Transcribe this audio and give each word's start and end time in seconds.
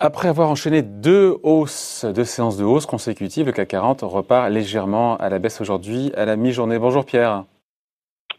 Après 0.00 0.28
avoir 0.28 0.50
enchaîné 0.50 0.82
deux 0.82 1.36
hausses, 1.42 2.04
deux 2.04 2.24
séances 2.24 2.56
de 2.56 2.64
hausse 2.64 2.86
consécutives, 2.86 3.46
le 3.46 3.52
CAC 3.52 3.68
40 3.68 4.00
repart 4.02 4.50
légèrement 4.50 5.16
à 5.18 5.28
la 5.28 5.38
baisse 5.38 5.60
aujourd'hui 5.60 6.12
à 6.16 6.24
la 6.24 6.34
mi-journée. 6.34 6.78
Bonjour 6.78 7.04
Pierre. 7.04 7.44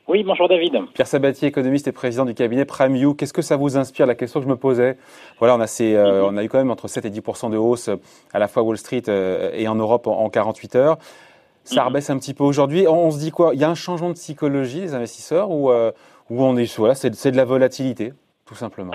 Oui, 0.10 0.24
bonjour 0.24 0.50
David. 0.50 0.74
Pierre 0.96 1.06
Sabatier, 1.06 1.48
économiste 1.48 1.88
et 1.88 1.92
président 1.92 2.26
du 2.26 2.34
cabinet 2.34 2.66
PrimeView. 2.66 3.14
Qu'est-ce 3.14 3.32
que 3.32 3.44
ça 3.44 3.58
vous 3.58 3.78
inspire 3.78 4.08
La 4.08 4.16
question 4.16 4.40
que 4.40 4.46
je 4.46 4.50
me 4.50 4.56
posais? 4.56 4.98
Voilà, 5.38 5.56
on 5.56 5.62
a, 5.62 5.82
euh, 5.82 6.28
on 6.28 6.36
a 6.36 6.44
eu 6.44 6.50
quand 6.50 6.58
même 6.58 6.72
entre 6.72 6.88
7 6.88 7.06
et 7.06 7.12
10% 7.12 7.52
de 7.52 7.58
hausse 7.58 7.92
à 8.34 8.40
la 8.40 8.48
fois 8.48 8.64
Wall 8.64 8.80
Street 8.80 9.04
euh, 9.08 9.52
et 9.54 9.68
en 9.68 9.76
Europe 9.76 10.08
en, 10.08 10.28
48 10.30 10.76
heures. 10.78 10.98
Ça 11.70 11.82
mhm. 11.82 11.88
rebaisse 11.88 12.10
un 12.10 12.18
petit 12.18 12.34
peu 12.34 12.44
aujourd'hui. 12.44 12.88
On, 12.88 13.12
se 13.12 13.20
dit 13.20 13.32
quoi? 13.32 13.52
Il 13.54 13.60
y 13.60 13.64
a 13.64 13.70
un 13.70 13.76
changement 13.76 14.10
de 14.10 14.16
psychologie 14.16 14.82
des 14.82 14.96
investisseurs 14.96 15.52
ou, 15.52 15.70
euh, 15.70 15.92
on 16.30 16.58
est 16.58 16.78
voilà, 16.78 16.96
c'est 16.96 17.32
de 17.32 17.38
la 17.38 17.46
volatilité, 17.46 18.14
tout 18.46 18.56
simplement? 18.56 18.94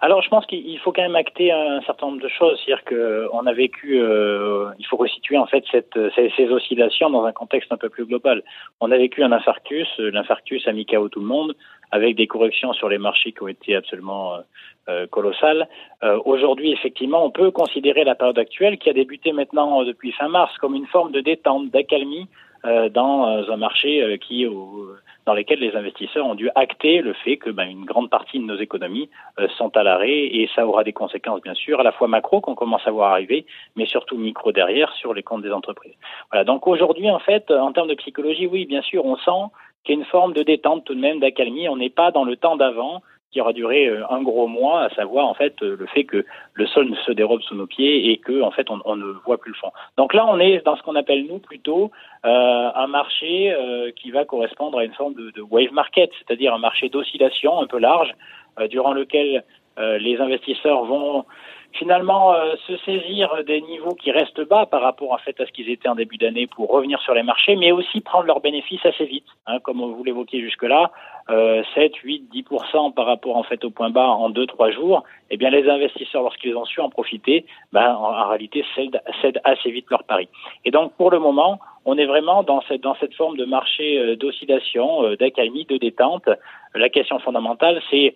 Alors, 0.00 0.20
je 0.20 0.28
pense 0.28 0.44
qu'il 0.46 0.78
faut 0.80 0.90
quand 0.90 1.02
même 1.02 1.14
acter 1.14 1.52
un 1.52 1.80
certain 1.82 2.06
nombre 2.06 2.20
de 2.20 2.28
choses. 2.28 2.60
C'est-à-dire 2.64 2.84
qu'on 2.84 3.46
a 3.46 3.52
vécu, 3.52 4.00
euh, 4.00 4.70
il 4.80 4.86
faut 4.86 4.96
resituer 4.96 5.38
en 5.38 5.46
fait 5.46 5.62
cette, 5.70 5.96
ces, 6.16 6.48
oscillations 6.48 7.08
dans 7.08 7.24
un 7.24 7.30
contexte 7.30 7.70
un 7.72 7.76
peu 7.76 7.88
plus 7.88 8.04
global. 8.04 8.42
On 8.80 8.90
a 8.90 8.96
vécu 8.96 9.22
un 9.22 9.30
infarctus, 9.30 9.86
l'infarctus 9.98 10.66
a 10.66 10.72
mis 10.72 10.86
KO 10.86 11.08
tout 11.08 11.20
le 11.20 11.26
monde, 11.26 11.54
avec 11.92 12.16
des 12.16 12.26
corrections 12.26 12.72
sur 12.72 12.88
les 12.88 12.98
marchés 12.98 13.32
qui 13.32 13.42
ont 13.42 13.48
été 13.48 13.76
absolument 13.76 14.38
euh, 14.88 15.06
colossales. 15.06 15.68
Euh, 16.02 16.18
Aujourd'hui, 16.24 16.72
effectivement, 16.72 17.24
on 17.24 17.30
peut 17.30 17.50
considérer 17.50 18.02
la 18.02 18.16
période 18.16 18.38
actuelle, 18.38 18.78
qui 18.78 18.90
a 18.90 18.92
débuté 18.92 19.32
maintenant 19.32 19.84
depuis 19.84 20.10
fin 20.12 20.28
mars, 20.28 20.56
comme 20.58 20.74
une 20.74 20.86
forme 20.86 21.12
de 21.12 21.20
détente, 21.20 21.70
d'accalmie 21.70 22.26
euh, 22.64 22.88
dans 22.88 23.26
un 23.50 23.56
marché 23.56 24.18
qui, 24.20 24.46
dans 25.26 25.34
lesquels 25.34 25.60
les 25.60 25.76
investisseurs 25.76 26.26
ont 26.26 26.34
dû 26.34 26.50
acter 26.54 27.00
le 27.00 27.12
fait 27.12 27.36
que 27.36 27.50
ben, 27.50 27.68
une 27.68 27.84
grande 27.84 28.10
partie 28.10 28.38
de 28.38 28.44
nos 28.44 28.56
économies 28.56 29.08
euh, 29.38 29.46
sont 29.56 29.76
à 29.76 29.82
l'arrêt 29.82 30.24
et 30.24 30.48
ça 30.54 30.66
aura 30.66 30.82
des 30.84 30.92
conséquences 30.92 31.42
bien 31.42 31.54
sûr 31.54 31.80
à 31.80 31.82
la 31.82 31.92
fois 31.92 32.08
macro 32.08 32.40
qu'on 32.40 32.54
commence 32.54 32.86
à 32.86 32.90
voir 32.90 33.12
arriver, 33.12 33.46
mais 33.76 33.86
surtout 33.86 34.16
micro 34.16 34.52
derrière 34.52 34.92
sur 34.94 35.14
les 35.14 35.22
comptes 35.22 35.42
des 35.42 35.52
entreprises. 35.52 35.94
Voilà. 36.30 36.44
Donc 36.44 36.66
aujourd'hui 36.66 37.10
en 37.10 37.20
fait, 37.20 37.50
en 37.50 37.72
termes 37.72 37.88
de 37.88 37.94
psychologie, 37.94 38.46
oui, 38.46 38.66
bien 38.66 38.82
sûr, 38.82 39.04
on 39.04 39.16
sent 39.16 39.52
qu'il 39.84 39.94
y 39.94 39.98
a 39.98 40.00
une 40.00 40.06
forme 40.06 40.32
de 40.32 40.42
détente 40.42 40.84
tout 40.84 40.94
de 40.94 41.00
même, 41.00 41.20
d'accalmie. 41.20 41.68
On 41.68 41.76
n'est 41.76 41.90
pas 41.90 42.10
dans 42.10 42.24
le 42.24 42.36
temps 42.36 42.56
d'avant 42.56 43.02
qui 43.32 43.40
aura 43.40 43.52
duré 43.52 43.86
euh, 43.86 44.04
un 44.10 44.22
gros 44.22 44.46
mois, 44.46 44.82
à 44.82 44.90
savoir 44.90 45.26
en 45.26 45.34
fait 45.34 45.54
euh, 45.62 45.76
le 45.78 45.86
fait 45.86 46.04
que 46.04 46.24
le 46.52 46.66
sol 46.66 46.94
se 47.06 47.12
dérobe 47.12 47.40
sous 47.40 47.54
nos 47.54 47.66
pieds 47.66 48.10
et 48.10 48.18
que 48.18 48.42
en 48.42 48.50
fait 48.50 48.68
on, 48.70 48.96
ne 48.96 49.12
voit 49.24 49.38
plus 49.38 49.52
le 49.52 49.56
fond. 49.56 49.72
Donc 49.96 50.12
là, 50.12 50.26
on 50.28 50.38
est 50.38 50.62
dans 50.64 50.76
ce 50.76 50.82
qu'on 50.82 50.96
appelle 50.96 51.26
nous 51.26 51.38
plutôt 51.38 51.90
euh, 52.26 52.70
un 52.74 52.86
marché 52.86 53.50
euh, 53.52 53.90
qui 53.96 54.10
va 54.10 54.26
correspondre 54.26 54.78
à 54.78 54.84
une 54.84 54.92
forme 54.92 55.14
de, 55.14 55.30
de 55.30 55.40
wave 55.40 55.72
market, 55.72 56.10
c'est-à-dire 56.18 56.52
un 56.52 56.58
marché 56.58 56.90
d'oscillation 56.90 57.60
un 57.60 57.66
peu 57.66 57.78
large, 57.78 58.12
durant 58.68 58.92
lequel 58.92 59.44
les 59.78 60.20
investisseurs 60.20 60.84
vont 60.84 61.24
finalement 61.72 62.32
euh, 62.34 62.54
se 62.66 62.76
saisir 62.78 63.44
des 63.46 63.60
niveaux 63.62 63.94
qui 63.94 64.10
restent 64.10 64.46
bas 64.48 64.66
par 64.66 64.82
rapport 64.82 65.12
en 65.12 65.18
fait 65.18 65.40
à 65.40 65.46
ce 65.46 65.52
qu'ils 65.52 65.70
étaient 65.70 65.88
en 65.88 65.94
début 65.94 66.16
d'année 66.16 66.46
pour 66.46 66.70
revenir 66.70 67.00
sur 67.02 67.14
les 67.14 67.22
marchés, 67.22 67.56
mais 67.56 67.72
aussi 67.72 68.00
prendre 68.00 68.26
leurs 68.26 68.40
bénéfices 68.40 68.84
assez 68.84 69.04
vite, 69.04 69.26
hein, 69.46 69.58
comme 69.60 69.78
vous 69.78 70.04
l'évoquiez 70.04 70.40
jusque-là, 70.40 70.90
euh, 71.30 71.62
7, 71.74 71.96
8, 71.96 72.28
10% 72.32 72.92
par 72.94 73.06
rapport 73.06 73.36
en 73.36 73.42
fait 73.42 73.64
au 73.64 73.70
point 73.70 73.90
bas 73.90 74.08
en 74.08 74.30
2-3 74.30 74.72
jours. 74.72 75.04
Eh 75.30 75.36
bien, 75.36 75.50
les 75.50 75.68
investisseurs, 75.68 76.22
lorsqu'ils 76.22 76.56
ont 76.56 76.64
su 76.64 76.80
en 76.80 76.90
profiter, 76.90 77.46
ben, 77.72 77.94
en, 77.94 78.28
réalité 78.28 78.64
cèdent, 78.74 79.00
cèdent 79.22 79.40
assez 79.44 79.70
vite 79.70 79.86
leur 79.90 80.04
pari. 80.04 80.28
Et 80.64 80.70
donc, 80.70 80.92
pour 80.96 81.10
le 81.10 81.18
moment, 81.18 81.58
on 81.84 81.98
est 81.98 82.06
vraiment 82.06 82.42
dans 82.42 82.62
cette, 82.62 82.82
dans 82.82 82.94
cette 82.96 83.14
forme 83.14 83.36
de 83.36 83.44
marché 83.44 83.98
euh, 83.98 84.16
d'oscillation, 84.16 85.04
euh, 85.04 85.16
d'accalmie, 85.16 85.64
de 85.64 85.76
détente. 85.76 86.28
La 86.74 86.88
question 86.88 87.18
fondamentale, 87.18 87.80
c'est 87.90 88.14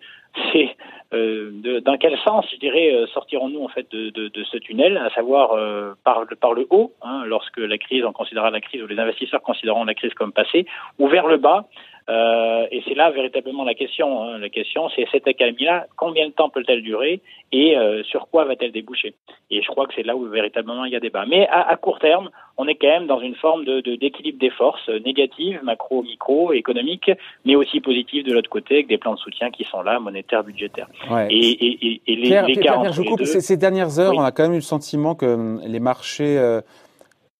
euh, 1.13 1.81
dans 1.81 1.97
quel 1.97 2.17
sens, 2.19 2.45
je 2.51 2.57
dirais, 2.57 3.05
sortirons-nous 3.13 3.63
en 3.63 3.67
fait 3.69 3.89
de, 3.91 4.43
ce 4.51 4.57
tunnel, 4.57 4.97
à 4.97 5.09
savoir 5.11 5.55
par, 6.03 6.25
par 6.39 6.53
le 6.53 6.67
haut, 6.69 6.91
hein, 7.01 7.23
lorsque 7.25 7.57
la 7.57 7.77
crise, 7.77 8.03
on 8.03 8.13
considérera 8.13 8.51
la 8.51 8.61
crise 8.61 8.81
ou 8.83 8.87
les 8.87 8.99
investisseurs 8.99 9.41
considéreront 9.41 9.85
la 9.85 9.93
crise 9.93 10.13
comme 10.13 10.31
passée, 10.31 10.65
ou 10.99 11.07
vers 11.07 11.27
le 11.27 11.37
bas, 11.37 11.65
euh, 12.09 12.65
et 12.71 12.81
c'est 12.87 12.93
là 12.93 13.11
véritablement 13.11 13.65
la 13.65 13.73
question. 13.73 14.23
Hein. 14.23 14.37
La 14.37 14.49
question, 14.49 14.89
c'est 14.95 15.05
cette 15.11 15.27
accalmie-là, 15.27 15.87
combien 15.97 16.27
de 16.27 16.31
temps 16.31 16.49
peut-elle 16.49 16.81
durer 16.81 17.21
et 17.51 17.77
euh, 17.77 18.01
sur 18.03 18.27
quoi 18.29 18.45
va-t-elle 18.45 18.71
déboucher? 18.71 19.13
Et 19.51 19.61
je 19.61 19.67
crois 19.67 19.87
que 19.87 19.93
c'est 19.93 20.03
là 20.03 20.15
où 20.15 20.25
véritablement 20.25 20.85
il 20.85 20.93
y 20.93 20.95
a 20.95 21.01
débat. 21.01 21.25
Mais 21.27 21.47
à, 21.49 21.67
à, 21.67 21.75
court 21.75 21.99
terme, 21.99 22.29
on 22.57 22.67
est 22.67 22.75
quand 22.75 22.87
même 22.87 23.07
dans 23.07 23.19
une 23.19 23.35
forme 23.35 23.65
de, 23.65 23.81
d'équilibre 23.95 24.39
des 24.39 24.49
forces 24.49 24.89
négatives, 25.05 25.59
macro, 25.63 26.01
micro, 26.01 26.53
économique, 26.53 27.11
mais 27.45 27.55
aussi 27.55 27.81
positive 27.81 28.25
de 28.25 28.33
l'autre 28.33 28.49
côté, 28.49 28.75
avec 28.75 28.87
des 28.87 28.97
plans 28.97 29.13
de 29.13 29.19
soutien 29.19 29.51
qui 29.51 29.65
sont 29.65 29.81
là, 29.81 29.99
monétaires, 29.99 30.43
budgétaires. 30.43 30.87
Ouais. 31.11 31.27
Et, 31.29 31.35
et, 31.37 32.01
et, 32.07 32.15
les, 32.15 32.27
Pierre, 32.29 32.47
les 32.47 32.55
Pierre, 32.55 32.93
je 32.93 33.01
coupe, 33.01 33.23
ces, 33.23 33.57
dernières 33.57 33.99
heures, 33.99 34.13
on 34.15 34.23
a 34.23 34.31
quand 34.31 34.43
même 34.43 34.53
eu 34.53 34.57
le 34.57 34.61
sentiment 34.61 35.13
que 35.13 35.25
hum, 35.25 35.61
les 35.65 35.79
marchés 35.81 36.37
euh, 36.37 36.61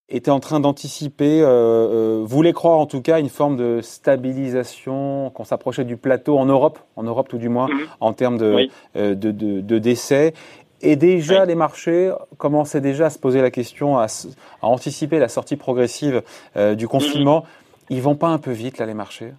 était 0.10 0.32
en 0.32 0.40
train 0.40 0.60
d'anticiper, 0.60 1.42
euh, 1.42 1.48
euh, 1.48 2.24
voulait 2.24 2.54
croire 2.54 2.80
en 2.80 2.86
tout 2.86 3.02
cas 3.02 3.20
une 3.20 3.30
forme 3.30 3.58
de 3.58 3.82
stabilisation, 3.82 5.32
qu'on 5.32 5.44
s'approchait 5.44 5.84
du 5.84 5.98
plateau 5.98 6.38
en 6.38 6.46
Europe, 6.46 6.80
en 6.96 7.04
Europe 7.04 7.28
tout 7.28 7.38
du 7.38 7.50
moins, 7.50 7.68
mhm. 7.68 7.88
en 8.00 8.14
termes 8.14 8.38
de, 8.38 8.70
euh, 8.96 9.16
de, 9.16 9.32
de, 9.32 9.60
de, 9.60 9.80
décès. 9.80 10.34
Et 10.82 10.96
déjà, 10.96 11.46
les 11.46 11.56
marchés 11.56 12.14
commençaient 12.38 12.82
déjà 12.82 13.08
à 13.08 13.10
se 13.10 13.20
poser 13.20 13.42
la 13.42 13.52
question, 13.52 13.98
à, 13.98 14.06
à 14.06 14.68
anticiper 14.68 15.20
la 15.20 15.28
sortie 15.28 15.58
progressive 15.58 16.22
euh, 16.56 16.76
du 16.76 16.88
confinement. 16.88 17.42
Mhm. 17.42 17.98
Ils 17.98 18.02
vont 18.02 18.16
pas 18.16 18.28
un 18.28 18.38
peu 18.38 18.52
vite 18.52 18.78
là, 18.78 18.86
les 18.86 18.94
marchés? 18.94 19.34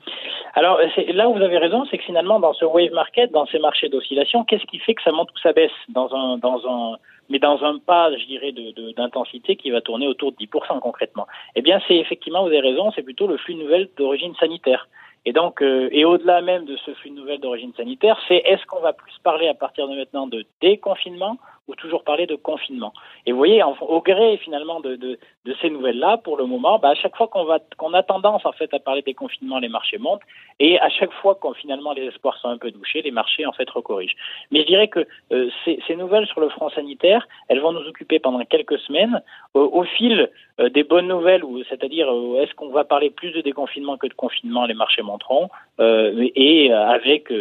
Alors 0.59 0.81
là 1.15 1.29
où 1.29 1.35
vous 1.35 1.43
avez 1.43 1.59
raison, 1.59 1.85
c'est 1.89 1.99
que 1.99 2.05
finalement 2.05 2.41
dans 2.41 2.53
ce 2.53 2.65
wave 2.65 2.93
market, 2.93 3.31
dans 3.31 3.47
ces 3.47 3.61
marchés 3.61 3.89
d'oscillation, 3.89 4.43
qu'est-ce 4.45 4.67
qui 4.67 4.81
fait 4.81 4.95
que 4.95 5.03
ça 5.03 5.13
monte 5.13 5.31
ou 5.31 5.39
ça 5.39 5.53
baisse 5.53 5.71
dans 5.89 6.13
un 6.13 6.37
dans 6.39 6.61
un 6.67 6.97
mais 7.29 7.39
dans 7.39 7.63
un 7.63 7.79
pas, 7.79 8.11
je 8.17 8.25
dirais, 8.25 8.53
d'intensité 8.97 9.55
de, 9.55 9.61
qui 9.61 9.71
va 9.71 9.81
tourner 9.81 10.09
autour 10.09 10.33
de 10.33 10.37
10% 10.39 10.81
concrètement? 10.81 11.27
Eh 11.55 11.63
bien, 11.63 11.79
c'est 11.87 11.97
effectivement, 11.97 12.41
vous 12.41 12.49
avez 12.49 12.61
raison, 12.61 12.91
c'est 12.93 13.03
plutôt 13.03 13.27
le 13.27 13.37
flux 13.37 13.55
de 13.55 13.61
nouvelles 13.61 13.89
d'origine 13.99 14.35
sanitaire. 14.37 14.89
Et 15.27 15.33
donc, 15.33 15.63
euh, 15.63 15.89
et 15.93 16.05
au-delà 16.05 16.41
même 16.41 16.65
de 16.65 16.77
ce 16.77 16.93
flux 16.95 17.11
de 17.11 17.17
nouvelles 17.17 17.41
d'origine 17.41 17.75
sanitaire, 17.77 18.19
c'est 18.29 18.37
est-ce 18.37 18.65
qu'on 18.67 18.81
va 18.81 18.95
plus 18.95 19.13
parler 19.23 19.47
à 19.49 19.55
partir 19.55 19.87
de 19.87 19.95
maintenant 19.95 20.27
de 20.27 20.45
déconfinement 20.61 21.37
ou 21.69 21.75
toujours 21.75 22.03
parler 22.03 22.27
de 22.27 22.35
confinement. 22.35 22.93
Et 23.27 23.33
vous 23.33 23.39
voyez, 23.39 23.63
au 23.63 24.01
gré 24.01 24.39
finalement 24.39 24.81
de, 24.81 24.97
de, 24.97 25.19
de 25.45 25.55
ces 25.61 25.71
nouvelles-là, 25.71 26.19
pour 26.19 26.37
le 26.37 26.47
moment, 26.47 26.79
bah, 26.79 26.91
à 26.91 26.95
chaque 26.95 27.17
fois 27.17 27.29
qu'on 27.29 27.45
va 27.45 27.59
qu'on 27.77 27.95
a 27.95 28.03
tendance 28.03 28.45
en 28.45 28.53
fait 28.53 28.73
à 28.75 28.79
parler 28.79 29.03
des 29.03 29.15
confinements, 29.15 29.59
les 29.59 29.69
marchés 29.69 29.99
montent, 29.99 30.23
et 30.59 30.79
à 30.81 30.89
chaque 30.89 31.13
fois 31.13 31.35
qu'on 31.35 31.53
finalement 31.55 31.93
les 31.93 32.07
espoirs 32.07 32.37
sont 32.39 32.49
un 32.49 32.59
peu 32.59 32.71
douchés, 32.71 33.03
les 33.03 33.11
marchés 33.11 33.47
en 33.47 33.53
fait 33.53 33.69
recorrigent. 33.71 34.17
Mais 34.51 34.63
je 34.63 34.67
dirais 34.67 34.89
que 34.89 35.07
euh, 35.33 35.51
ces, 35.65 35.81
ces, 35.87 35.97
nouvelles 35.97 36.27
sur 36.27 36.41
le 36.41 36.49
front 36.49 36.71
sanitaire, 36.71 37.29
elles 37.49 37.61
vont 37.61 37.73
nous 37.73 37.87
occuper 37.87 38.19
pendant 38.19 38.45
quelques 38.45 38.79
semaines. 38.81 39.23
au 39.55 39.85
fil 39.85 40.31
euh, 40.61 40.69
des 40.71 40.83
bonnes 40.83 41.07
nouvelles, 41.07 41.45
ou 41.45 41.63
c'est-à-dire 41.69 42.13
euh, 42.13 42.43
est-ce 42.43 42.53
qu'on 42.55 42.71
va 42.71 42.83
parler 42.83 43.11
plus 43.11 43.31
de 43.31 43.41
déconfinement 43.41 43.97
que 43.97 44.09
de 44.09 44.15
confinement, 44.15 44.67
les 44.67 44.75
marchés 44.75 45.03
monteront, 45.03 45.51
et 45.81 46.73
avec 46.73 47.33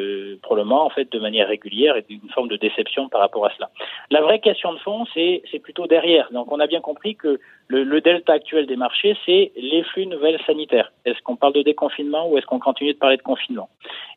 probablement 0.41 0.85
en 0.85 0.89
fait 0.89 1.11
de 1.11 1.19
manière 1.19 1.47
régulière 1.47 1.95
et 1.95 2.03
d'une 2.03 2.29
forme 2.29 2.47
de 2.47 2.57
déception 2.57 3.09
par 3.09 3.21
rapport 3.21 3.45
à 3.45 3.51
cela. 3.55 3.69
La 4.11 4.21
vraie 4.21 4.39
question 4.39 4.73
de 4.73 4.79
fond, 4.79 5.05
c'est 5.13 5.59
plutôt 5.63 5.87
derrière. 5.87 6.31
Donc 6.31 6.51
on 6.51 6.59
a 6.59 6.67
bien 6.67 6.81
compris 6.81 7.15
que 7.15 7.39
le, 7.67 7.83
le 7.83 8.01
delta 8.01 8.33
actuel 8.33 8.65
des 8.65 8.75
marchés, 8.75 9.17
c'est 9.25 9.51
les 9.57 9.83
flux 9.83 10.05
nouvelles 10.05 10.39
sanitaires. 10.45 10.91
Est-ce 11.05 11.21
qu'on 11.21 11.35
parle 11.35 11.53
de 11.53 11.63
déconfinement 11.63 12.29
ou 12.29 12.37
est-ce 12.37 12.45
qu'on 12.45 12.59
continue 12.59 12.93
de 12.93 12.97
parler 12.97 13.17
de 13.17 13.21
confinement? 13.21 13.69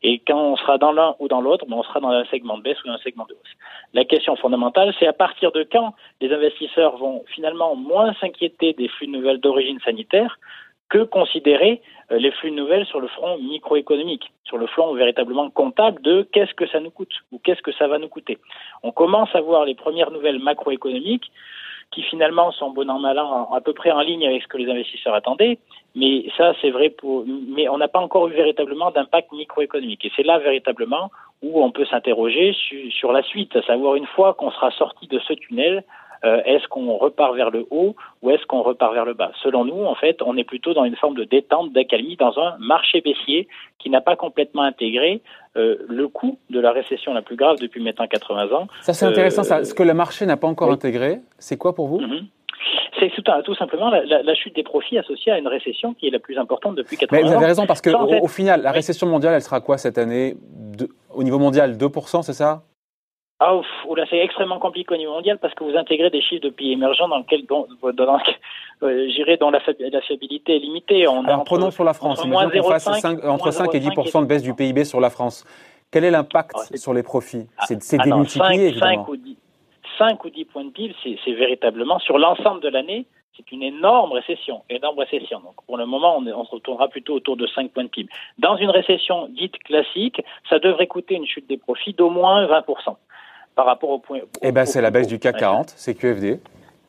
Et 0.03 0.21
quand 0.21 0.53
on 0.53 0.57
sera 0.57 0.79
dans 0.79 0.93
l'un 0.93 1.17
ou 1.19 1.29
dans 1.29 1.41
l'autre, 1.41 1.67
ben 1.67 1.77
on 1.77 1.83
sera 1.83 2.01
dans 2.01 2.11
un 2.11 2.25
segment 2.27 2.59
de 2.59 2.63
baisse 2.63 2.83
ou 2.85 2.89
dans 2.89 2.95
un 2.95 2.99
segment 2.99 3.27
de 3.27 3.35
hausse. 3.35 3.55
La 3.93 4.05
question 4.05 4.37
fondamentale, 4.37 4.95
c'est 4.99 5.07
à 5.07 5.13
partir 5.13 5.51
de 5.53 5.67
quand 5.71 5.95
les 6.21 6.33
investisseurs 6.33 6.97
vont 6.97 7.25
finalement 7.35 7.75
moins 7.75 8.15
s'inquiéter 8.21 8.73
des 8.75 8.89
flux 8.89 9.09
nouvelles 9.09 9.41
d'origine 9.41 9.81
sanitaire 9.81 10.39
que 10.91 11.05
considérer 11.05 11.81
euh, 12.11 12.19
les 12.19 12.33
flux 12.33 12.51
de 12.51 12.57
nouvelles 12.57 12.85
sur 12.85 13.01
le 13.01 13.09
front 13.09 13.39
microéconomique, 13.39 14.31
sur 14.45 14.59
le 14.59 14.67
front 14.67 14.93
véritablement 14.95 15.49
comptable 15.49 16.03
de 16.03 16.29
qu'est-ce 16.33 16.53
que 16.55 16.67
ça 16.67 16.81
nous 16.81 16.91
coûte 16.91 17.15
ou 17.33 17.39
qu'est-ce 17.39 17.63
que 17.63 17.73
ça 17.73 17.87
va 17.87 17.99
nous 17.99 18.09
coûter. 18.09 18.37
On 18.83 18.93
commence 18.93 19.35
à 19.35 19.41
voir 19.41 19.65
les 19.65 19.75
premières 19.75 20.11
nouvelles 20.11 20.41
macroéconomiques 20.41 21.31
qui 21.93 22.03
finalement 22.03 22.53
sont 22.53 22.71
bon 22.71 22.89
an 22.89 23.01
mal 23.01 23.19
an 23.19 23.53
à 23.53 23.61
peu 23.61 23.73
près 23.73 23.91
en 23.91 24.01
ligne 24.01 24.27
avec 24.27 24.43
ce 24.43 24.49
que 24.49 24.59
les 24.59 24.71
investisseurs 24.71 25.15
attendaient, 25.15 25.59
mais 25.97 26.27
ça 26.37 26.53
c'est 26.61 26.71
vrai 26.71 26.91
pour 26.91 27.25
mais 27.27 27.69
on 27.69 27.79
n'a 27.79 27.89
pas 27.89 27.99
encore 27.99 28.29
eu 28.29 28.33
véritablement 28.33 28.91
d'impact 28.91 29.33
microéconomique 29.33 30.05
et 30.05 30.13
c'est 30.15 30.23
là 30.23 30.39
véritablement 30.39 31.11
où 31.43 31.63
on 31.63 31.73
peut 31.73 31.87
s'interroger 31.87 32.53
sur, 32.53 32.93
sur 32.93 33.13
la 33.13 33.23
suite, 33.23 33.57
à 33.57 33.63
savoir 33.63 33.97
une 33.97 34.07
fois 34.07 34.35
qu'on 34.35 34.51
sera 34.51 34.71
sorti 34.73 35.07
de 35.09 35.19
ce 35.21 35.33
tunnel, 35.33 35.85
euh, 36.25 36.43
est-ce 36.45 36.67
qu'on 36.69 36.97
repart 36.97 37.35
vers 37.35 37.51
le 37.51 37.67
haut 37.71 37.97
ou 38.23 38.31
est-ce 38.31 38.45
qu'on 38.47 38.63
repart 38.63 38.93
vers 38.93 39.05
le 39.05 39.15
bas? 39.15 39.33
Selon 39.43 39.65
nous, 39.65 39.85
en 39.85 39.95
fait, 39.95 40.21
on 40.23 40.37
est 40.37 40.45
plutôt 40.45 40.75
dans 40.75 40.85
une 40.85 40.97
forme 40.97 41.15
de 41.15 41.25
détente, 41.25 41.73
d'accalmie, 41.73 42.17
dans 42.17 42.39
un 42.39 42.57
marché 42.59 43.01
baissier 43.01 43.49
qui 43.79 43.89
n'a 43.89 44.01
pas 44.01 44.17
complètement 44.17 44.63
intégré 44.63 45.23
euh, 45.57 45.77
le 45.89 46.09
coût 46.09 46.39
de 46.51 46.61
la 46.61 46.73
récession 46.73 47.15
la 47.15 47.23
plus 47.23 47.37
grave 47.37 47.59
depuis 47.59 47.83
maintenant 47.83 48.07
80 48.07 48.53
ans. 48.53 48.67
Ça, 48.83 48.93
c'est 48.93 49.07
intéressant. 49.07 49.43
Ça. 49.43 49.59
Euh, 49.59 49.65
ce 49.65 49.75
que 49.75 49.83
le 49.83 49.95
marché 49.95 50.27
n'a 50.27 50.37
pas 50.37 50.49
encore 50.49 50.71
intégré, 50.71 51.21
c'est 51.39 51.57
quoi 51.57 51.75
pour 51.75 51.89
vous? 51.89 52.01
Mhm. 52.01 52.27
C'est 52.99 53.11
tout, 53.45 53.55
simplement 53.55 53.89
la, 53.91 54.35
chute 54.35 54.55
des 54.55 54.63
profits 54.63 54.99
associée 54.99 55.33
à 55.33 55.39
une 55.39 55.49
récession 55.49 55.95
qui 55.95 56.07
est 56.07 56.11
la 56.11 56.19
plus 56.19 56.37
importante 56.37 56.75
depuis 56.75 56.99
80 56.99 57.19
ans. 57.19 57.23
Mais 57.23 57.29
vous 57.31 57.35
avez 57.35 57.47
raison, 57.47 57.67
parce 57.67 57.81
qu'au 57.81 57.97
au 57.97 58.29
final, 58.29 58.61
la 58.61 58.73
récession 58.73 59.07
mondiale, 59.07 59.33
elle 59.33 59.41
sera 59.41 59.63
quoi 59.63 59.79
cette 59.79 59.97
année? 59.97 60.37
Au 61.15 61.23
niveau 61.23 61.39
mondial, 61.39 61.79
2%, 61.79 62.23
c'est 62.23 62.35
ça? 62.35 62.63
Ah, 63.43 63.57
ouf, 63.57 63.67
c'est 64.11 64.19
extrêmement 64.19 64.59
compliqué 64.59 64.95
au 64.95 64.99
niveau 64.99 65.13
mondial 65.13 65.39
parce 65.39 65.55
que 65.55 65.65
vous 65.65 65.75
intégrez 65.75 66.11
des 66.11 66.21
chiffres 66.21 66.43
de 66.43 66.51
pays 66.51 66.73
émergents 66.73 67.09
dans 67.09 67.17
lesquels, 67.17 67.47
dans, 67.47 67.67
euh, 68.83 69.09
j'irai 69.09 69.39
dans 69.39 69.51
la, 69.51 69.61
la, 69.79 70.01
fiabilité 70.03 70.57
est 70.57 70.59
limitée. 70.59 71.09
On 71.09 71.25
Alors, 71.25 71.45
prenons 71.45 71.71
sur 71.71 71.85
la 71.85 71.95
France. 71.95 72.23
Imaginons 72.23 72.63
qu'on 72.63 72.71
fasse 72.71 73.05
entre 73.25 73.51
5 73.51 73.75
et 73.75 73.81
10% 73.81 74.21
de 74.21 74.27
baisse 74.27 74.43
du 74.43 74.55
PIB 74.55 74.85
sur 74.85 75.01
la 75.01 75.09
France. 75.09 75.47
Quel 75.91 76.05
est 76.05 76.11
l'impact 76.11 76.55
ah, 76.55 76.77
sur 76.77 76.93
les 76.93 77.03
profits? 77.03 77.47
Ah, 77.57 77.65
C'est 77.67 77.99
ah 77.99 78.05
démultiplié, 78.05 78.69
évidemment. 78.69 79.07
5 79.07 79.09
ou 79.09 79.17
10, 79.17 79.37
5 79.97 80.25
ou 80.25 80.31
10 80.31 80.45
points 80.45 80.65
de 80.65 80.71
PIB, 80.71 80.95
c'est 81.03 81.33
véritablement, 81.33 81.99
sur 81.99 82.19
l'ensemble 82.19 82.61
de 82.61 82.69
l'année, 82.69 83.07
c'est 83.39 83.51
une 83.53 83.63
énorme 83.63 84.13
récession, 84.13 84.65
énorme 84.69 84.99
récession. 84.99 85.41
Donc 85.41 85.55
pour 85.67 85.79
le 85.79 85.87
moment, 85.87 86.19
on, 86.19 86.27
on, 86.27 86.45
se 86.45 86.51
retournera 86.51 86.89
plutôt 86.89 87.15
autour 87.15 87.39
de 87.39 87.47
5 87.47 87.71
points 87.71 87.85
de 87.85 87.89
PIB. 87.89 88.11
Dans 88.39 88.57
une 88.59 88.71
récession 88.71 89.29
dite 89.29 89.57
classique, 89.61 90.21
ça 90.51 90.59
devrait 90.59 90.89
coûter 90.89 91.15
une 91.15 91.27
chute 91.27 91.49
des 91.49 91.57
profits 91.57 91.95
d'au 91.95 92.11
moins 92.11 92.47
20% 92.47 92.97
par 93.61 93.67
rapport 93.67 93.91
au 93.91 93.99
point. 93.99 94.21
eh 94.41 94.53
ben, 94.53 94.65
c'est 94.65 94.81
la 94.81 94.91
baisse 94.91 95.07
du 95.07 95.19
CAC 95.19 95.37
40, 95.37 95.75
c'est 95.77 95.95
QFD. 95.95 96.41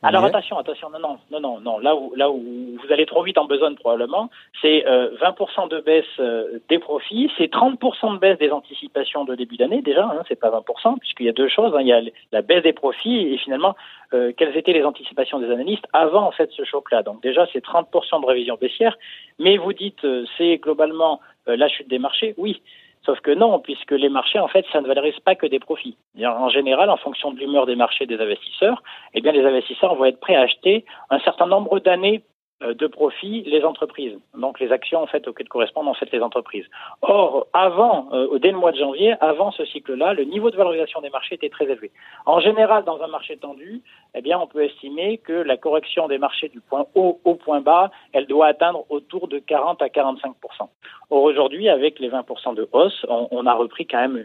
Alors 0.02 0.24
attention, 0.24 0.58
attention, 0.58 0.88
non, 0.88 0.98
non, 0.98 1.18
non, 1.30 1.40
non, 1.40 1.60
non. 1.60 1.78
Là 1.78 1.94
où, 1.94 2.14
là 2.16 2.30
où 2.30 2.40
vous 2.40 2.92
allez 2.92 3.04
trop 3.04 3.22
vite 3.22 3.36
en 3.36 3.44
besogne 3.44 3.74
probablement, 3.74 4.30
c'est 4.62 4.86
euh, 4.86 5.10
20% 5.20 5.68
de 5.68 5.80
baisse 5.80 6.06
euh, 6.18 6.60
des 6.70 6.78
profits, 6.78 7.30
c'est 7.36 7.52
30% 7.52 8.14
de 8.14 8.18
baisse 8.18 8.38
des 8.38 8.50
anticipations 8.50 9.26
de 9.26 9.34
début 9.34 9.58
d'année 9.58 9.82
déjà. 9.82 10.06
Hein, 10.06 10.22
c'est 10.28 10.40
pas 10.40 10.48
20%, 10.48 10.98
puisqu'il 10.98 11.26
y 11.26 11.28
a 11.28 11.32
deux 11.32 11.48
choses. 11.48 11.74
Hein, 11.74 11.82
il 11.82 11.88
y 11.88 11.92
a 11.92 12.00
la 12.32 12.40
baisse 12.40 12.62
des 12.62 12.72
profits 12.72 13.34
et 13.34 13.36
finalement 13.36 13.76
euh, 14.14 14.32
quelles 14.34 14.56
étaient 14.56 14.72
les 14.72 14.84
anticipations 14.84 15.38
des 15.40 15.50
analystes 15.50 15.86
avant 15.92 16.26
en 16.26 16.32
fait 16.32 16.50
ce 16.52 16.64
choc-là. 16.64 17.02
Donc 17.02 17.22
déjà 17.22 17.46
c'est 17.52 17.62
30% 17.62 18.22
de 18.22 18.26
révision 18.26 18.56
baissière, 18.58 18.96
mais 19.38 19.58
vous 19.58 19.74
dites 19.74 20.02
euh, 20.04 20.24
c'est 20.38 20.56
globalement 20.56 21.20
la 21.46 21.66
chute 21.68 21.88
des 21.88 21.98
marchés. 21.98 22.34
Oui, 22.38 22.62
Sauf 23.04 23.20
que 23.20 23.32
non, 23.32 23.58
puisque 23.58 23.90
les 23.90 24.08
marchés, 24.08 24.38
en 24.38 24.46
fait, 24.46 24.64
ça 24.72 24.80
ne 24.80 24.86
valorise 24.86 25.18
pas 25.20 25.34
que 25.34 25.46
des 25.46 25.58
profits. 25.58 25.96
En 26.22 26.48
général, 26.48 26.88
en 26.88 26.96
fonction 26.96 27.32
de 27.32 27.38
l'humeur 27.38 27.66
des 27.66 27.74
marchés 27.74 28.06
des 28.06 28.20
investisseurs, 28.20 28.82
eh 29.14 29.20
bien, 29.20 29.32
les 29.32 29.44
investisseurs 29.44 29.96
vont 29.96 30.04
être 30.04 30.20
prêts 30.20 30.36
à 30.36 30.42
acheter 30.42 30.84
un 31.10 31.18
certain 31.20 31.46
nombre 31.46 31.80
d'années 31.80 32.22
de 32.74 32.86
profit 32.86 33.42
les 33.42 33.64
entreprises. 33.64 34.18
Donc 34.36 34.60
les 34.60 34.72
actions 34.72 35.02
en 35.02 35.06
fait 35.06 35.26
auxquelles 35.28 35.48
correspondent 35.48 35.88
en 35.88 35.94
fait 35.94 36.10
les 36.12 36.20
entreprises. 36.20 36.66
Or, 37.02 37.46
avant, 37.52 38.08
euh, 38.12 38.38
dès 38.38 38.50
le 38.50 38.58
mois 38.58 38.72
de 38.72 38.78
janvier, 38.78 39.14
avant 39.20 39.50
ce 39.52 39.64
cycle-là, 39.64 40.14
le 40.14 40.24
niveau 40.24 40.50
de 40.50 40.56
valorisation 40.56 41.00
des 41.00 41.10
marchés 41.10 41.34
était 41.34 41.48
très 41.48 41.64
élevé. 41.64 41.90
En 42.26 42.40
général, 42.40 42.84
dans 42.84 43.00
un 43.02 43.08
marché 43.08 43.36
tendu, 43.36 43.82
eh 44.14 44.20
bien, 44.20 44.38
on 44.38 44.46
peut 44.46 44.64
estimer 44.64 45.18
que 45.18 45.32
la 45.32 45.56
correction 45.56 46.08
des 46.08 46.18
marchés 46.18 46.48
du 46.48 46.60
point 46.60 46.86
haut 46.94 47.20
au 47.24 47.34
point 47.34 47.60
bas, 47.60 47.90
elle 48.12 48.26
doit 48.26 48.46
atteindre 48.46 48.84
autour 48.90 49.28
de 49.28 49.38
40 49.38 49.82
à 49.82 49.86
45% 49.86 50.32
Or 51.10 51.24
aujourd'hui, 51.24 51.68
avec 51.68 51.98
les 51.98 52.08
20% 52.08 52.54
de 52.54 52.66
hausse, 52.72 53.04
on, 53.08 53.46
a 53.46 53.52
repris 53.52 53.86
quand 53.86 54.00
même, 54.00 54.24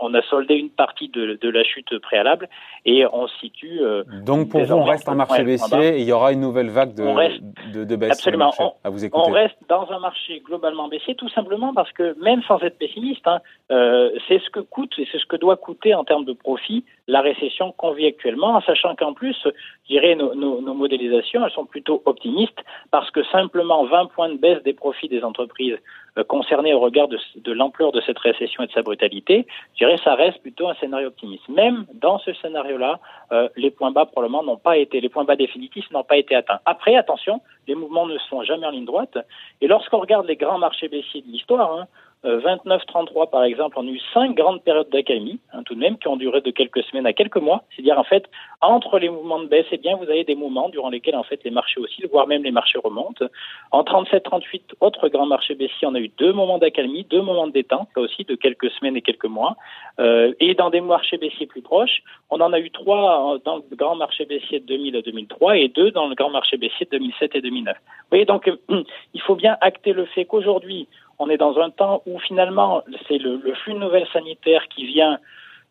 on, 0.00 0.14
a 0.14 0.22
soldé 0.22 0.54
une 0.54 0.70
partie 0.70 1.08
de, 1.08 1.36
de, 1.40 1.48
la 1.48 1.64
chute 1.64 1.98
préalable 1.98 2.48
et 2.84 3.04
on 3.12 3.26
se 3.26 3.36
situe. 3.38 3.80
Euh, 3.80 4.04
Donc 4.24 4.48
pour 4.50 4.62
vous, 4.62 4.74
on 4.74 4.84
reste 4.84 5.08
un 5.08 5.16
marché 5.16 5.42
baissier 5.42 5.96
et 5.96 6.00
il 6.00 6.04
y 6.04 6.12
aura 6.12 6.32
une 6.32 6.40
nouvelle 6.40 6.70
vague 6.70 6.94
de, 6.94 7.77
de, 7.78 7.84
de 7.84 7.96
baisse. 7.96 8.12
Absolument. 8.12 8.52
à 8.84 8.90
vous 8.90 9.04
écouter. 9.04 9.24
On 9.26 9.32
reste 9.32 9.56
dans 9.68 9.90
un 9.90 9.98
marché 9.98 10.40
globalement 10.44 10.88
baissier, 10.88 11.14
tout 11.14 11.28
simplement 11.28 11.72
parce 11.74 11.92
que 11.92 12.16
même 12.22 12.42
sans 12.42 12.58
être 12.60 12.78
pessimiste, 12.78 13.26
hein, 13.26 13.40
euh, 13.70 14.10
c'est 14.26 14.40
ce 14.40 14.50
que 14.50 14.60
coûte 14.60 14.92
et 14.98 15.06
c'est 15.10 15.18
ce 15.18 15.26
que 15.26 15.36
doit 15.36 15.56
coûter 15.56 15.94
en 15.94 16.04
termes 16.04 16.24
de 16.24 16.32
profit 16.32 16.84
la 17.06 17.20
récession 17.22 17.72
qu'on 17.72 17.92
vit 17.92 18.06
actuellement, 18.06 18.54
en 18.54 18.60
sachant 18.60 18.94
qu'en 18.94 19.14
plus, 19.14 19.36
je 19.44 19.94
dirais, 19.94 20.14
nos, 20.14 20.34
nos, 20.34 20.60
nos, 20.60 20.74
modélisations, 20.74 21.44
elles 21.44 21.52
sont 21.52 21.64
plutôt 21.64 22.02
optimistes, 22.04 22.62
parce 22.90 23.10
que 23.10 23.24
simplement 23.24 23.84
20 23.86 24.06
points 24.06 24.28
de 24.28 24.36
baisse 24.36 24.62
des 24.62 24.74
profits 24.74 25.08
des 25.08 25.24
entreprises 25.24 25.78
euh, 26.18 26.24
concernées 26.24 26.74
au 26.74 26.80
regard 26.80 27.08
de, 27.08 27.18
de 27.36 27.52
l'ampleur 27.52 27.92
de 27.92 28.00
cette 28.00 28.18
récession 28.18 28.62
et 28.62 28.66
de 28.66 28.72
sa 28.72 28.82
brutalité, 28.82 29.46
je 29.74 29.84
dirais, 29.84 29.98
ça 30.02 30.14
reste 30.14 30.40
plutôt 30.42 30.68
un 30.68 30.74
scénario 30.74 31.08
optimiste. 31.08 31.48
Même 31.48 31.86
dans 31.94 32.18
ce 32.18 32.32
scénario-là, 32.34 32.98
euh, 33.32 33.48
les 33.56 33.70
points 33.70 33.90
bas 33.90 34.06
probablement 34.06 34.42
n'ont 34.42 34.56
pas 34.56 34.76
été, 34.76 35.00
les 35.00 35.08
points 35.08 35.24
bas 35.24 35.36
définitifs 35.36 35.90
n'ont 35.90 36.04
pas 36.04 36.16
été 36.16 36.34
atteints. 36.34 36.60
Après, 36.64 36.96
attention, 36.96 37.40
les 37.66 37.74
mouvements 37.74 38.06
ne 38.06 38.18
sont 38.18 38.42
jamais 38.42 38.66
en 38.66 38.70
ligne 38.70 38.84
droite, 38.84 39.18
et 39.60 39.66
lorsqu'on 39.66 39.98
regarde 39.98 40.26
les 40.26 40.36
grands 40.36 40.58
marchés 40.58 40.88
baissiers 40.88 41.22
de 41.22 41.28
l'histoire, 41.28 41.72
hein, 41.72 41.86
29-33 42.24 43.22
euh, 43.22 43.26
par 43.26 43.44
exemple, 43.44 43.76
on 43.78 43.86
a 43.86 43.90
eu 43.90 44.00
cinq 44.12 44.34
grandes 44.34 44.62
périodes 44.62 44.90
d'accalmie, 44.90 45.38
hein, 45.52 45.62
tout 45.64 45.74
de 45.74 45.80
même, 45.80 45.98
qui 45.98 46.08
ont 46.08 46.16
duré 46.16 46.40
de 46.40 46.50
quelques 46.50 46.82
semaines 46.84 47.06
à 47.06 47.12
quelques 47.12 47.36
mois. 47.36 47.62
C'est-à-dire 47.70 47.98
en 47.98 48.04
fait, 48.04 48.24
entre 48.60 48.98
les 48.98 49.08
mouvements 49.08 49.38
de 49.38 49.46
baisse, 49.46 49.66
eh 49.70 49.76
bien, 49.76 49.96
vous 49.96 50.04
avez 50.04 50.24
des 50.24 50.34
moments 50.34 50.68
durant 50.68 50.90
lesquels 50.90 51.14
en 51.14 51.22
fait 51.22 51.40
les 51.44 51.50
marchés 51.50 51.80
oscillent, 51.80 52.08
voire 52.10 52.26
même 52.26 52.42
les 52.42 52.50
marchés 52.50 52.78
remontent. 52.82 53.24
En 53.70 53.82
37-38, 53.82 54.62
autres 54.80 55.08
grands 55.08 55.26
marchés 55.26 55.54
baissiers, 55.54 55.86
on 55.86 55.94
a 55.94 56.00
eu 56.00 56.08
deux 56.18 56.32
moments 56.32 56.58
d'accalmie, 56.58 57.04
deux 57.04 57.22
moments 57.22 57.46
de 57.46 57.52
détente, 57.52 57.88
là 57.94 58.02
aussi 58.02 58.24
de 58.24 58.34
quelques 58.34 58.70
semaines 58.72 58.96
et 58.96 59.02
quelques 59.02 59.24
mois. 59.24 59.56
Euh, 60.00 60.32
et 60.40 60.54
dans 60.54 60.70
des 60.70 60.80
marchés 60.80 61.18
baissiers 61.18 61.46
plus 61.46 61.62
proches, 61.62 62.02
on 62.30 62.40
en 62.40 62.52
a 62.52 62.58
eu 62.58 62.70
trois 62.70 63.38
dans 63.44 63.56
le 63.56 63.76
grand 63.76 63.94
marché 63.94 64.24
baissier 64.24 64.60
de 64.60 64.66
2000 64.66 64.96
à 64.96 65.02
2003 65.02 65.56
et 65.58 65.68
deux 65.68 65.92
dans 65.92 66.08
le 66.08 66.14
grand 66.16 66.30
marché 66.30 66.56
baissier 66.56 66.86
de 66.86 66.98
2007 66.98 67.36
et 67.36 67.40
2009. 67.40 67.76
Vous 67.76 68.06
voyez, 68.10 68.24
donc 68.24 68.50
il 69.14 69.20
faut 69.20 69.36
bien 69.36 69.56
acter 69.60 69.92
le 69.92 70.04
fait 70.06 70.24
qu'aujourd'hui, 70.24 70.88
on 71.18 71.28
est 71.28 71.36
dans 71.36 71.58
un 71.58 71.70
temps 71.70 72.02
où 72.06 72.18
finalement 72.20 72.82
c'est 73.08 73.18
le, 73.18 73.40
flux 73.62 73.74
de 73.74 73.78
nouvelles 73.78 74.06
sanitaires 74.12 74.66
qui 74.68 74.86
vient, 74.86 75.18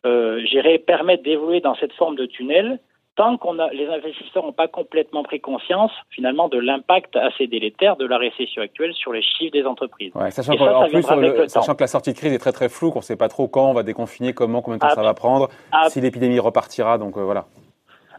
euh, 0.06 0.42
permettre 0.86 1.24
d'évoluer 1.24 1.62
dans 1.62 1.76
cette 1.76 1.94
forme 1.94 2.16
de 2.16 2.26
tunnel. 2.26 2.80
Tant 3.16 3.38
qu'on 3.38 3.58
a, 3.58 3.70
les 3.72 3.88
investisseurs 3.88 4.44
n'ont 4.44 4.54
pas 4.54 4.68
complètement 4.68 5.24
pris 5.24 5.42
conscience 5.42 5.92
finalement 6.12 6.50
de 6.50 6.60
l'impact 6.60 7.16
assez 7.16 7.48
délétère 7.48 7.96
de 7.96 8.06
la 8.06 8.20
récession 8.20 8.62
actuelle 8.62 8.94
sur 8.94 9.12
les 9.12 9.24
chiffres 9.24 9.52
des 9.52 9.66
entreprises. 9.66 10.12
sachant, 10.30 10.54
plus, 10.88 11.50
sachant 11.50 11.74
que 11.74 11.82
la 11.82 11.88
sortie 11.88 12.14
de 12.14 12.18
crise 12.18 12.32
est 12.32 12.38
très 12.38 12.52
très 12.52 12.70
floue, 12.70 12.92
qu'on 12.92 13.00
ne 13.00 13.04
sait 13.04 13.16
pas 13.16 13.28
trop 13.28 13.48
quand 13.48 13.72
on 13.72 13.74
va 13.74 13.82
déconfiner, 13.82 14.34
comment, 14.34 14.62
combien 14.62 14.78
de 14.78 14.82
temps 14.82 14.90
ça 14.90 15.02
va 15.02 15.16
prendre, 15.16 15.50
si 15.90 16.00
l'épidémie 16.00 16.40
repartira. 16.40 17.00
Donc 17.00 17.18
euh, 17.18 17.24
voilà. 17.24 17.46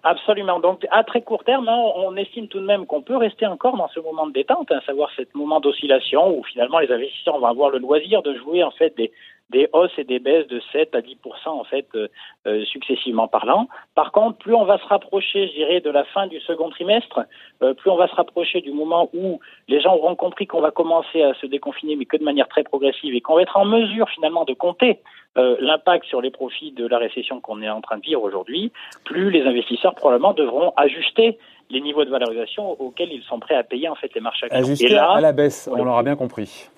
Absolument. 0.03 0.61
Donc, 0.61 0.87
à 0.91 1.03
très 1.05 1.23
court 1.23 1.45
terme, 1.45 1.69
hein, 1.69 1.79
on 1.97 2.17
estime 2.17 2.49
tout 2.49 2.61
de 2.61 2.65
même 2.65 2.87
qu'on 2.87 3.03
peut 3.03 3.17
rester 3.17 3.47
encore 3.47 3.77
dans 3.77 3.89
ce 3.89 4.01
moment 4.01 4.27
de 4.27 4.33
détente, 4.33 4.71
à 4.71 4.77
hein, 4.77 4.81
savoir 4.87 5.11
ce 5.17 5.23
moment 5.35 5.61
d'oscillation 5.61 6.39
où 6.39 6.45
finalement 6.45 6.79
les 6.79 6.91
investisseurs 6.91 7.39
vont 7.39 7.47
avoir 7.47 7.71
le 7.71 7.79
loisir 7.79 8.23
de 8.23 8.35
jouer 8.37 8.63
en 8.63 8.71
fait 8.71 8.97
des, 8.97 9.11
des 9.51 9.69
hausses 9.73 9.97
et 9.99 10.05
des 10.05 10.19
baisses 10.19 10.47
de 10.49 10.61
7 10.73 10.95
à 10.95 11.01
10 11.01 11.17
en 11.47 11.65
fait 11.65 11.87
euh, 11.95 12.09
euh, 12.47 12.65
successivement 12.67 13.29
parlant. 13.29 13.69
Par 13.95 14.13
contre, 14.13 14.39
plus 14.39 14.55
on 14.55 14.65
va 14.65 14.79
se 14.79 14.87
rapprocher, 14.87 15.49
je 15.49 15.55
dirais, 15.55 15.81
de 15.81 15.91
la 15.91 16.05
fin 16.05 16.27
du 16.27 16.39
second 16.41 16.69
trimestre, 16.69 17.21
euh, 17.63 17.75
plus 17.75 17.91
on 17.91 17.97
va 17.97 18.09
se 18.09 18.15
rapprocher 18.15 18.61
du 18.61 18.73
moment 18.73 19.09
où 19.15 19.41
les 19.69 19.81
gens 19.81 19.95
auront 19.95 20.17
compris 20.17 20.47
qu'on 20.47 20.61
va 20.61 20.71
commencer 20.71 21.23
à 21.23 21.35
se 21.35 21.47
déconfiner, 21.47 21.97
mais 21.97 22.05
que 22.05 22.17
de 22.17 22.25
manière 22.25 22.49
très 22.49 22.63
progressive, 22.63 23.15
et 23.15 23.21
qu'on 23.21 23.37
va 23.37 23.43
être 23.43 23.57
en 23.57 23.65
mesure 23.65 24.09
finalement 24.11 24.45
de 24.45 24.55
compter 24.55 25.01
l'impact 25.37 26.05
sur 26.07 26.21
les 26.21 26.33
profits 26.33 26.73
de 26.73 26.85
la 26.85 26.99
récession 26.99 27.41
qu'on 27.41 27.63
est 27.63 27.69
en 27.69 27.81
train 27.81 27.99
de 27.99 28.03
vivre 28.03 28.25
aujourd'hui, 28.25 28.73
plus 29.05 29.31
les 29.31 29.43
investisseurs 29.43 29.95
probablement 29.95 30.33
devront 30.33 30.73
ajuster 30.77 31.39
les 31.71 31.81
niveaux 31.81 32.05
de 32.05 32.11
valorisation 32.11 32.73
auxquels 32.81 33.13
ils 33.13 33.23
sont 33.23 33.39
prêts 33.39 33.55
à 33.55 33.63
payer 33.63 33.89
en 33.89 33.95
fait 33.95 34.13
les 34.15 34.21
marchés 34.21 34.47
actions. 34.47 34.59
Ajuster 34.59 34.97
à 34.97 35.21
la 35.21 35.31
baisse, 35.31 35.71
on 35.73 35.85
l'aura 35.85 36.03
bien 36.03 36.17
compris 36.17 36.69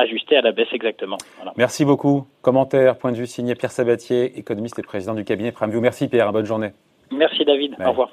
ajusté 0.00 0.36
à 0.36 0.42
la 0.42 0.52
baisse 0.52 0.72
exactement. 0.72 1.18
Merci 1.56 1.84
beaucoup. 1.84 2.26
Commentaire, 2.42 2.96
point 2.96 3.12
de 3.12 3.16
vue 3.16 3.26
signé 3.26 3.54
Pierre 3.54 3.72
Sabatier, 3.72 4.38
économiste 4.38 4.78
et 4.78 4.82
président 4.82 5.14
du 5.14 5.24
cabinet 5.24 5.52
PrimeView. 5.52 5.80
Merci 5.80 6.08
Pierre, 6.08 6.32
bonne 6.32 6.46
journée. 6.46 6.70
Merci 7.10 7.44
David, 7.44 7.74
au 7.84 7.90
revoir. 7.90 8.10